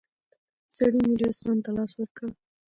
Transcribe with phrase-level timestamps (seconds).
[0.75, 2.29] سړي ميرويس خان ته لاس ورکړ.